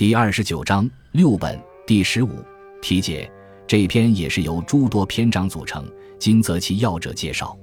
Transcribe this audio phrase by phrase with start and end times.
[0.00, 2.30] 第二十九章六本第十五
[2.80, 3.30] 题解。
[3.66, 5.84] 这篇也是由诸多篇章组成，
[6.18, 7.54] 今择其要者介绍。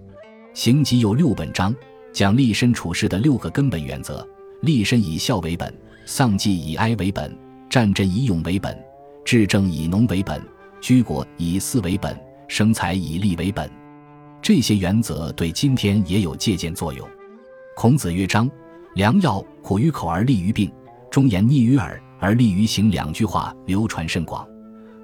[0.53, 1.75] 行集有六本章，
[2.13, 4.23] 讲立身处世的六个根本原则：
[4.61, 7.35] 立身以孝为本，丧祭以哀为本，
[7.71, 8.79] 战阵以勇为本，
[9.25, 10.39] 治政以农为本，
[10.79, 12.15] 居国以祀为本，
[12.47, 13.67] 生财以利为本。
[14.43, 17.09] 这些原则对今天也有借鉴作用。
[17.75, 18.47] 孔子曰：“章，
[18.93, 20.71] 良药苦于口而利于病，
[21.09, 24.47] 忠言逆于耳。”而利于行两句话流传甚广，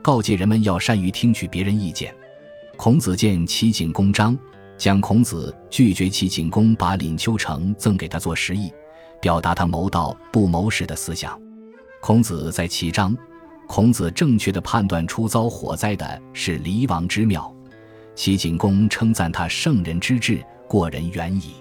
[0.02, 2.14] 告诫人们要善于听取别人意见。
[2.76, 4.38] 孔子见齐景公章，
[4.78, 8.72] 讲孔子拒绝齐景公把廪丘城赠给他做食邑，
[9.22, 11.40] 表达他谋道不谋事的思想。
[12.02, 13.16] 孔子在齐章，
[13.68, 17.54] 孔子正确的判断出遭火灾的是离王之庙，
[18.16, 21.54] 齐景公称赞他圣人之志过人远矣，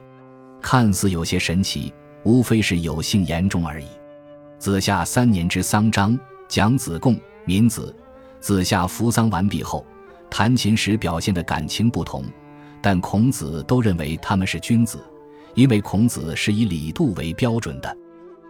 [0.61, 1.93] 看似有些神奇，
[2.25, 3.87] 无非是有幸言中而已。
[4.63, 6.17] 子夏三年之丧章，
[6.47, 7.93] 讲子贡、闵子。
[8.39, 9.85] 子夏服丧完毕后，
[10.31, 12.25] 弹琴时表现的感情不同，
[12.81, 15.05] 但孔子都认为他们是君子，
[15.55, 17.97] 因为孔子是以礼度为标准的。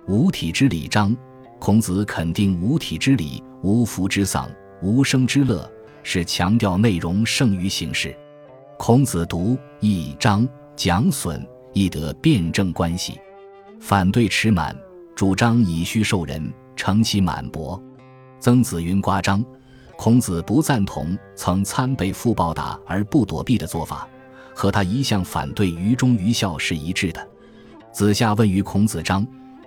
[0.07, 1.17] 五体之礼章，
[1.59, 4.51] 孔子肯定五体之礼，无福之丧，
[4.83, 5.67] 无生之乐，
[6.03, 8.15] 是强调内容胜于形式。
[8.79, 13.19] 孔子读一章，讲损，亦得辩证关系，
[13.81, 14.77] 反对持满。
[15.15, 17.81] 主张以虚受人，成其满薄。
[18.41, 19.45] 曾子云：“夸张。”
[19.95, 24.09] 孔子不赞同曾参被父暴打而不躲避的做法，
[24.53, 27.29] 和他一向反对愚忠愚孝是一致的。
[27.93, 29.25] 子夏问于孔子章，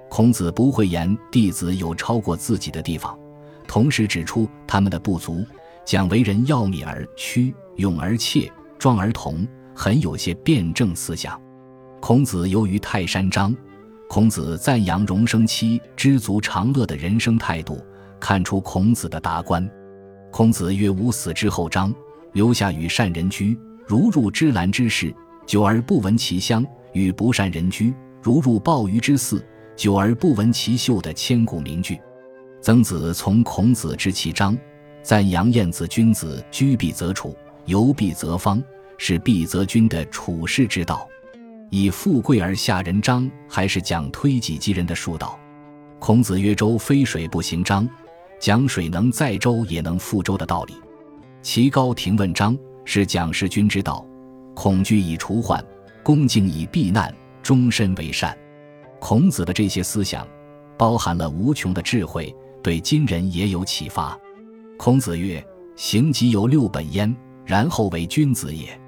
[0.09, 3.17] 孔子不讳言弟子有超过自己的地方，
[3.65, 5.45] 同时指出他们的不足，
[5.85, 11.39] 讲为人要敏而屈，勇而怯，壮而同，很有些辩证思想。
[12.01, 13.55] 孔子游于泰山章。
[14.07, 17.83] 孔子赞扬荣生期知足常乐的人生态度，
[18.19, 19.67] 看出孔子的达观。
[20.31, 21.93] 孔子曰：“吾死之后，章
[22.33, 25.13] 留下与善人居，如入芝兰之室，
[25.45, 29.43] 久而不闻其香；与不善人居，如入鲍鱼之肆，
[29.75, 31.99] 久而不闻其臭。”的千古名句。
[32.61, 34.57] 曾子从孔子之其章，
[35.01, 37.35] 赞扬晏子君子居避则处，
[37.65, 38.61] 游避则方，
[38.97, 41.07] 是避则君的处世之道。
[41.69, 45.37] 以富贵而下人章，还是讲推己及人的术道？
[45.99, 47.87] 孔子曰：“周非水不行章，
[48.39, 50.75] 讲水能载舟也能覆舟的道理。”
[51.41, 54.05] 齐高亭问章，是讲事君之道，
[54.53, 55.63] 恐惧以除患，
[56.03, 58.37] 恭敬以避难，终身为善。
[58.99, 60.27] 孔子的这些思想，
[60.77, 64.17] 包含了无穷的智慧，对今人也有启发。
[64.77, 65.43] 孔子曰
[65.75, 67.15] ：“行己有六本焉，
[67.45, 68.79] 然后为君子也。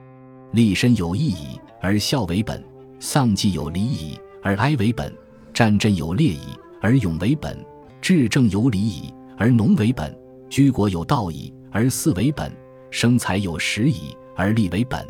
[0.52, 2.64] 立身有义矣，而孝为本。”
[3.00, 5.08] 丧祭有礼矣，而哀为本；
[5.54, 6.40] 战阵有烈矣，
[6.82, 7.56] 而勇为本；
[8.02, 10.12] 治政有礼矣，而农为本；
[10.50, 12.50] 居国有道矣，而祀为本；
[12.90, 15.08] 生财有时矣，而利为本。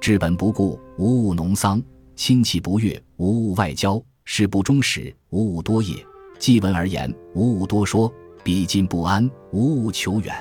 [0.00, 1.80] 治本不顾，无物农桑；
[2.16, 5.94] 亲戚不悦，无物外交；事不忠始，无物多业；
[6.40, 8.12] 记闻而言，无物多说；
[8.42, 10.34] 比近不安，无物求远。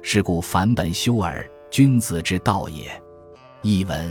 [0.00, 2.90] 是故反本修耳，君子之道也。
[3.60, 4.08] 译文：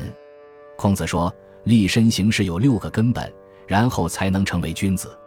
[0.77, 1.33] 孔子说。
[1.67, 3.29] 立身行事有六个根本，
[3.67, 5.19] 然后才能成为君子。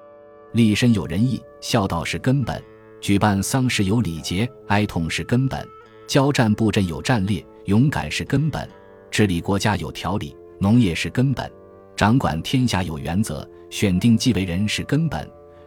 [0.52, 2.58] 立身有仁义，孝道是根本；
[2.98, 5.60] 举办丧事有礼节，哀痛是根本；
[6.06, 8.66] 交战布阵有战略，勇敢是根本；
[9.10, 11.46] 治理国家有条理，农业是根本；
[11.94, 15.22] 掌管天下有原则，选定继位人是根本；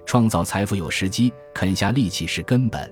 [0.07, 2.91] 创造财富有时机，肯下力气是根本。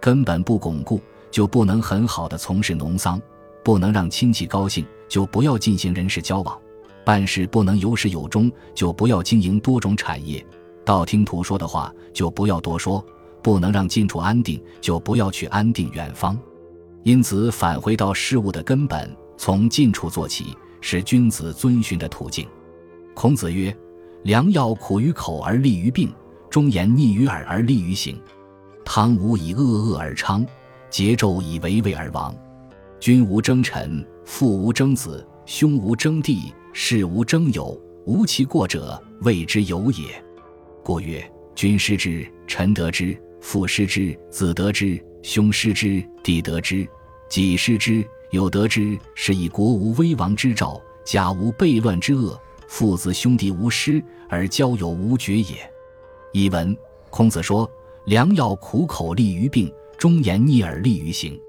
[0.00, 1.00] 根本不巩固，
[1.32, 3.18] 就不能很好的从事农桑；
[3.64, 6.58] 不能让亲戚高兴，就不要进行人事交往。
[7.04, 10.40] 办事不能有始有终，就不要经营多种产业；
[10.84, 13.02] 道听途说的话，就不要多说；
[13.42, 16.38] 不能让近处安定，就不要去安定远方。
[17.04, 22.46] 因此，返回到事物的根本，从近处做起，是君子遵循的途径。
[23.14, 23.74] 孔子曰
[24.24, 26.12] ：“良药苦于口而利于病，
[26.50, 28.20] 忠言逆于耳而利于行。
[28.84, 30.44] 汤武以恶恶而昌，
[30.90, 32.34] 桀纣以为魏而亡。
[33.00, 40.04] 君无争臣，父无争子，兄无争弟。”事无争友，无其过者，谓之有也。
[40.84, 46.86] 故曰：君失之，臣得之；父失之，子得之；兄失之，弟得之；
[47.28, 48.96] 己失之，友得之。
[49.16, 55.56] 是以国无危亡之兆，家无悖乱之恶，父子兄弟无失，而交友无绝也。
[56.32, 56.76] 译文：
[57.10, 57.68] 孔子说：
[58.04, 61.40] 良药苦口利于病，忠言逆耳利于行。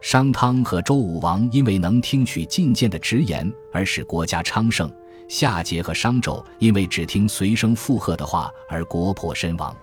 [0.00, 4.90] 商汤和周武王因为能听取进谏的直言而使国家昌盛，
[5.28, 9.76] 夏桀和商纣因为只听随声附和的话而国破身亡。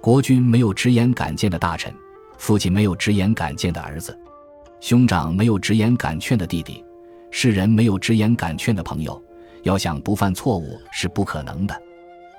[0.00, 1.92] 国君没有直言敢谏的大臣，
[2.38, 4.16] 父亲没有直言敢谏的儿子，
[4.80, 6.84] 兄长没有直言敢劝的弟弟，
[7.32, 9.20] 世人没有直言敢劝的朋友。
[9.64, 11.82] 要想不犯错误是不可能的。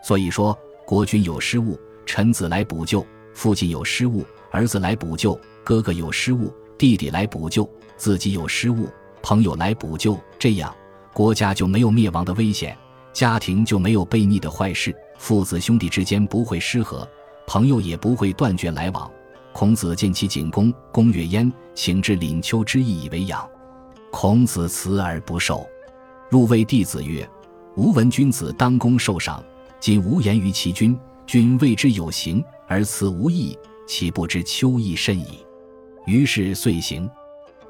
[0.02, 7.68] 所以说，国君有失误，臣子来补救；父亲有失误，儿子来补救；哥哥有失误，弟弟来补救；
[7.98, 8.88] 自己有失误，
[9.22, 10.18] 朋友来补救。
[10.40, 10.74] 这样，
[11.14, 12.76] 国家就没有灭亡的危险，
[13.12, 17.06] 家庭就没有悖逆的坏事，父子兄弟之间不会失和。
[17.46, 19.12] 朋友也不会断绝来往。
[19.52, 23.46] 孔子见其景公，公曰：“焉，请至廪丘之邑以为养。”
[24.10, 25.68] 孔子辞而不受。
[26.30, 27.30] 入谓弟子曰
[27.76, 29.44] ：“吾闻君子当公受赏，
[29.82, 30.98] 今无言于其君，
[31.28, 35.46] 君谓之有行，而辞无益，岂不知秋意甚矣？”
[36.06, 37.10] 于是遂行。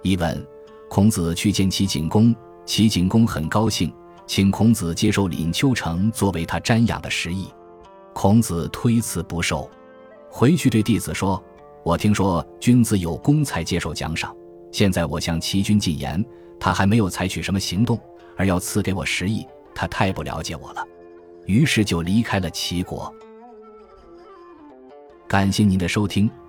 [0.02, 0.48] 一问：
[0.90, 2.34] 孔子去见齐景公，
[2.66, 3.94] 齐景公很高兴，
[4.26, 7.48] 请孔子接受廪丘城作为他瞻仰的食邑。
[8.14, 9.70] 孔子推辞不受，
[10.30, 11.42] 回去对弟子说
[11.84, 14.36] ：“我听说君子有功才接受奖赏，
[14.72, 16.24] 现在我向齐君进言，
[16.60, 18.00] 他还没有采取什么行动，
[18.38, 20.86] 而要赐给我十亿，他太不了解我了。”
[21.46, 23.14] 于是就离开了齐国。
[25.28, 26.30] 感谢您的收听，